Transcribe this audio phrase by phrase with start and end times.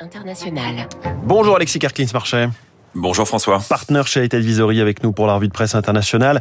[0.00, 0.88] International.
[1.22, 2.48] Bonjour Alexis Kerklins-Marchais.
[2.94, 3.60] Bonjour François.
[3.68, 6.40] Partenaire chez Advisory avec nous pour la revue de presse internationale.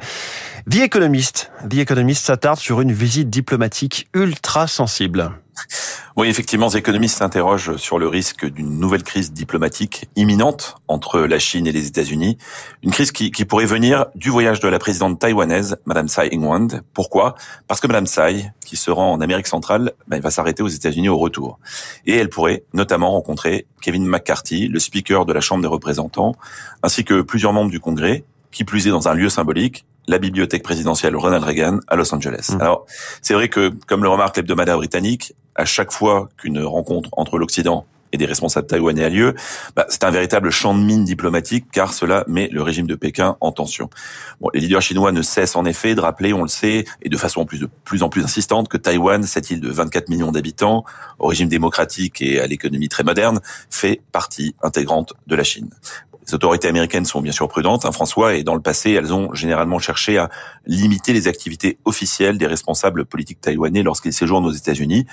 [0.69, 1.51] The Economist.
[1.69, 5.31] The Economist s'attarde sur une visite diplomatique ultra sensible.
[6.19, 11.39] Oui, effectivement, les économistes s'interrogent sur le risque d'une nouvelle crise diplomatique imminente entre la
[11.39, 12.37] Chine et les États-Unis.
[12.83, 16.81] Une crise qui, qui, pourrait venir du voyage de la présidente taïwanaise, Madame Tsai Ing-wen.
[16.93, 17.35] Pourquoi?
[17.69, 21.07] Parce que Madame Tsai, qui se rend en Amérique centrale, ben, va s'arrêter aux États-Unis
[21.07, 21.57] au retour.
[22.05, 26.35] Et elle pourrait notamment rencontrer Kevin McCarthy, le speaker de la Chambre des représentants,
[26.83, 30.63] ainsi que plusieurs membres du Congrès, qui plus est dans un lieu symbolique, la bibliothèque
[30.63, 32.49] présidentielle Ronald Reagan à Los Angeles.
[32.51, 32.61] Mmh.
[32.61, 32.85] Alors,
[33.21, 37.85] c'est vrai que, comme le remarque l'hebdomadaire britannique, à chaque fois qu'une rencontre entre l'Occident
[38.11, 39.35] et des responsables taïwanais a lieu,
[39.75, 43.35] bah, c'est un véritable champ de mine diplomatique car cela met le régime de Pékin
[43.39, 43.89] en tension.
[44.41, 47.17] Bon, les leaders chinois ne cessent en effet de rappeler, on le sait, et de
[47.17, 50.85] façon plus, de plus en plus insistante, que Taïwan, cette île de 24 millions d'habitants,
[51.19, 55.69] au régime démocratique et à l'économie très moderne, fait partie intégrante de la Chine.
[56.29, 59.33] Les autorités américaines sont bien sûr prudentes, hein, François, et dans le passé, elles ont
[59.33, 60.29] généralement cherché à
[60.67, 65.07] limiter les activités officielles des responsables politiques taïwanais lorsqu'ils séjournent aux États-Unis.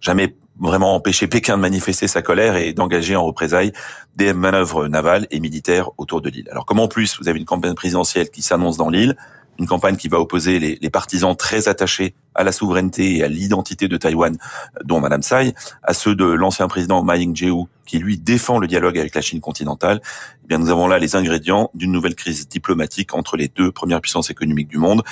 [0.00, 3.70] Jamais vraiment empêché Pékin de manifester sa colère et d'engager en représailles
[4.16, 6.48] des manœuvres navales et militaires autour de l'île.
[6.50, 9.16] Alors comme en plus vous avez une campagne présidentielle qui s'annonce dans l'île,
[9.58, 13.28] une campagne qui va opposer les, les, partisans très attachés à la souveraineté et à
[13.28, 14.36] l'identité de Taïwan,
[14.84, 18.98] dont Madame Tsai, à ceux de l'ancien président Ma Ying-jeou, qui lui défend le dialogue
[18.98, 20.00] avec la Chine continentale.
[20.44, 24.00] Eh bien, nous avons là les ingrédients d'une nouvelle crise diplomatique entre les deux premières
[24.00, 25.02] puissances économiques du monde.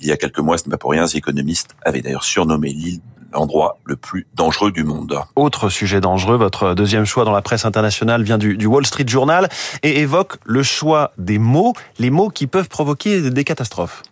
[0.00, 2.70] Il y a quelques mois, ce n'est pas pour rien, les économistes avaient d'ailleurs surnommé
[2.70, 3.00] l'île
[3.32, 5.18] l'endroit le plus dangereux du monde.
[5.36, 9.04] Autre sujet dangereux, votre deuxième choix dans la presse internationale vient du, du, Wall Street
[9.06, 9.48] Journal
[9.82, 14.02] et évoque le choix des mots, les mots qui peuvent provoquer des catastrophes.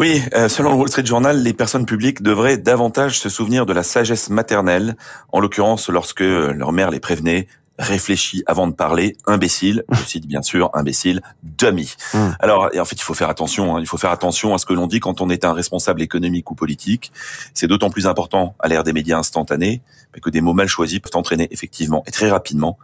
[0.00, 3.72] Oui, euh, selon le Wall Street Journal, les personnes publiques devraient davantage se souvenir de
[3.72, 4.96] la sagesse maternelle,
[5.32, 7.48] en l'occurrence lorsque leur mère les prévenait
[7.78, 11.94] réfléchis avant de parler, imbécile, je cite bien sûr, imbécile, dummy.
[12.12, 12.18] Mmh.
[12.40, 14.66] Alors, et en fait, il faut faire attention, hein, il faut faire attention à ce
[14.66, 17.12] que l'on dit quand on est un responsable économique ou politique.
[17.54, 19.80] C'est d'autant plus important à l'ère des médias instantanés
[20.20, 22.78] que des mots mal choisis peuvent entraîner effectivement et très rapidement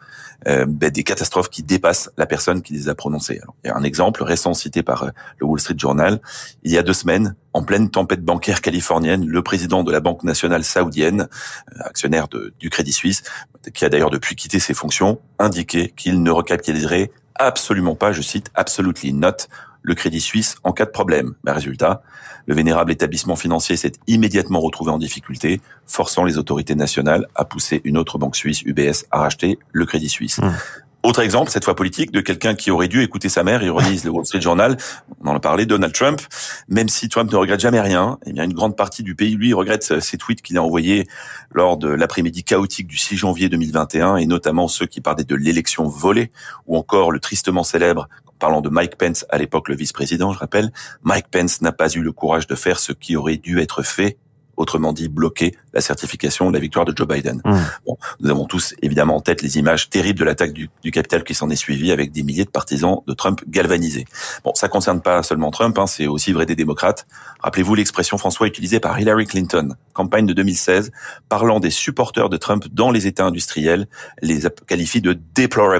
[0.47, 3.41] euh, ben, des catastrophes qui dépassent la personne qui les a prononcées.
[3.43, 6.21] Alors, il y a un exemple récent cité par euh, le Wall Street Journal.
[6.63, 10.25] Il y a deux semaines, en pleine tempête bancaire californienne, le président de la Banque
[10.25, 11.29] nationale saoudienne,
[11.73, 13.23] euh, actionnaire du Crédit Suisse,
[13.73, 18.51] qui a d'ailleurs depuis quitté ses fonctions, indiqué qu'il ne recapitaliserait absolument pas, je cite,
[18.55, 19.49] absolutely not,
[19.83, 21.35] le Crédit Suisse en cas de problème.
[21.45, 22.03] Ben, résultat,
[22.47, 27.81] le vénérable établissement financier s'est immédiatement retrouvé en difficulté, forçant les autorités nationales à pousser
[27.85, 30.39] une autre banque suisse, UBS, à racheter le Crédit Suisse.
[30.39, 30.51] Mmh.
[31.05, 34.11] Autre exemple, cette fois politique, de quelqu'un qui aurait dû écouter sa mère, ironise le
[34.11, 34.79] Wall Street Journal,
[35.23, 36.19] on en a parlé, Donald Trump.
[36.69, 39.53] Même si Trump ne regrette jamais rien, eh bien une grande partie du pays, lui,
[39.53, 41.07] regrette ces tweets qu'il a envoyés
[41.53, 45.87] lors de l'après-midi chaotique du 6 janvier 2021, et notamment ceux qui parlaient de l'élection
[45.87, 46.31] volée,
[46.67, 50.73] ou encore le tristement célèbre parlant de Mike Pence, à l'époque le vice-président, je rappelle,
[51.03, 54.17] Mike Pence n'a pas eu le courage de faire ce qui aurait dû être fait
[54.57, 57.41] autrement dit bloquer la certification de la victoire de Joe Biden.
[57.45, 57.57] Mmh.
[57.87, 61.25] Bon, nous avons tous évidemment en tête les images terribles de l'attaque du, du Capitole
[61.25, 64.07] qui s'en est suivie avec des milliers de partisans de Trump galvanisés.
[64.45, 67.07] Bon, ça concerne pas seulement Trump, hein, c'est aussi vrai des démocrates.
[67.41, 70.93] Rappelez-vous l'expression François utilisée par Hillary Clinton, campagne de 2016,
[71.29, 73.87] parlant des supporters de Trump dans les États industriels,
[74.23, 75.75] les qualifie de deplorables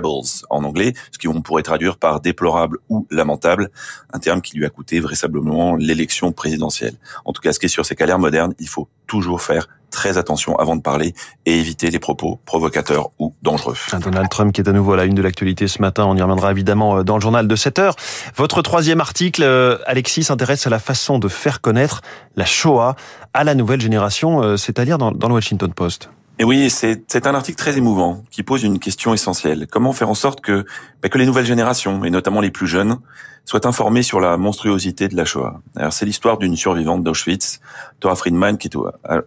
[0.51, 3.71] en anglais, ce qu'on pourrait traduire par déplorable ou lamentable,
[4.13, 6.95] un terme qui lui a coûté vraisemblablement l'élection présidentielle.
[7.25, 9.69] En tout cas, ce qui est sûr, c'est qu'à l'ère moderne, il faut toujours faire
[9.91, 11.15] très attention avant de parler
[11.47, 13.77] et éviter les propos provocateurs ou dangereux.
[14.01, 16.23] Donald Trump qui est à nouveau à la une de l'actualité ce matin, on y
[16.23, 17.97] reviendra évidemment euh, dans le journal de 7 heures.
[18.35, 22.01] Votre troisième article, euh, Alexis, s'intéresse à la façon de faire connaître
[22.35, 22.97] la Shoah
[23.35, 26.11] à la nouvelle génération, euh, c'est-à-dire dans, dans le Washington Post.
[26.41, 29.69] Et oui, c'est un article très émouvant qui pose une question essentielle.
[29.71, 30.65] Comment faire en sorte que,
[31.01, 32.99] bah, que les nouvelles générations, et notamment les plus jeunes,
[33.45, 35.61] soient informées sur la monstruosité de la Shoah
[35.91, 37.61] c'est l'histoire d'une survivante d'Auschwitz,
[38.01, 38.77] Tora Friedman, qui est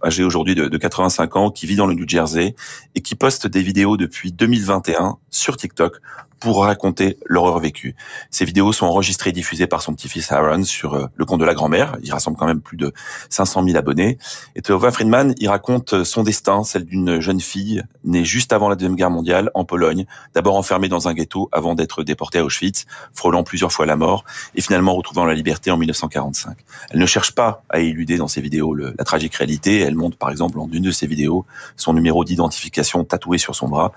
[0.04, 2.56] âgée aujourd'hui de, de 85 ans, qui vit dans le New Jersey
[2.96, 6.00] et qui poste des vidéos depuis 2021 sur TikTok
[6.40, 7.96] pour raconter l'horreur vécue.
[8.30, 11.46] Ces vidéos sont enregistrées et diffusées par son petit-fils Aaron sur euh, le compte de
[11.46, 11.98] la grand-mère.
[12.04, 12.94] Il rassemble quand même plus de
[13.30, 14.18] 500 000 abonnés.
[14.56, 18.70] Et Tova Friedman, il raconte euh, son destin, celle d'une jeune fille née juste avant
[18.70, 20.06] la Deuxième Guerre mondiale en Pologne,
[20.36, 24.07] d'abord enfermée dans un ghetto avant d'être déportée à Auschwitz, frôlant plusieurs fois la mort
[24.56, 26.58] et finalement retrouvant la liberté en 1945.
[26.92, 29.80] Elle ne cherche pas à éluder dans ses vidéos la tragique réalité.
[29.80, 31.46] Elle montre par exemple en une de ses vidéos
[31.76, 33.92] son numéro d'identification tatoué sur son bras.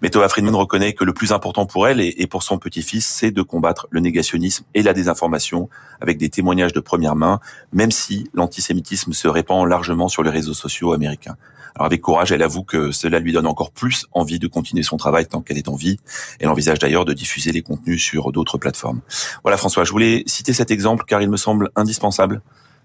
[0.00, 3.30] Mais Tova Friedman reconnaît que le plus important pour elle et, pour son petit-fils, c'est
[3.30, 5.68] de combattre le négationnisme et la désinformation
[6.00, 7.40] avec des témoignages de première main,
[7.72, 11.36] même si l'antisémitisme se répand largement sur les réseaux sociaux américains.
[11.74, 14.96] Alors avec courage, elle avoue que cela lui donne encore plus envie de continuer son
[14.96, 15.98] travail tant qu'elle est en vie.
[16.40, 19.00] Elle envisage d'ailleurs de diffuser les contenus sur d'autres plateformes.
[19.42, 22.42] Voilà François, je voulais citer cet exemple car il me semble indispensable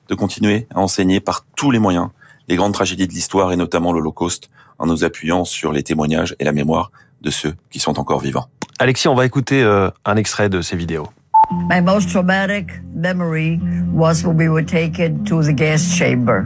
[0.08, 2.10] de continuer à enseigner par tous les moyens
[2.48, 4.50] les grandes tragédies de l'histoire et notamment l'Holocauste
[4.80, 6.92] en nous appuyant sur les témoignages et la mémoire
[7.22, 8.48] de ceux qui sont encore vivants.
[8.80, 11.08] Alexis, on va écouter euh, un extrait de ces vidéos.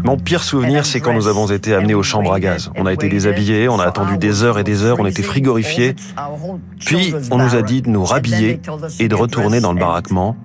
[0.03, 2.71] Mon pire souvenir, c'est quand nous avons été amenés aux chambres à gaz.
[2.77, 5.95] On a été déshabillés, on a attendu des heures et des heures, on était frigorifiés.
[6.85, 8.59] Puis, on nous a dit de nous rhabiller
[8.99, 10.35] et de retourner dans le baraquement.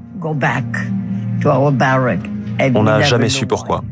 [2.74, 3.82] On n'a jamais su pourquoi.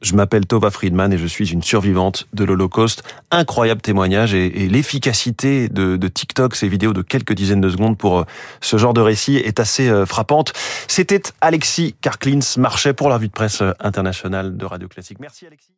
[0.00, 3.02] Je m'appelle Tova Friedman et je suis une survivante de l'Holocauste.
[3.30, 8.24] Incroyable témoignage et, l'efficacité de, TikTok, ces vidéos de quelques dizaines de secondes pour euh,
[8.60, 10.52] ce genre de récit est assez euh, frappante.
[10.86, 15.18] C'était Alexis Karklins, marchait pour la revue de presse euh, internationale de Radio Classique.
[15.20, 15.70] Merci Alexis.